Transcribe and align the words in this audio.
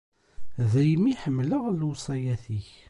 Daymi 0.71 1.07
i 1.11 1.15
ḥemmleɣ 1.21 1.63
lewṣayat-ik. 1.71 2.67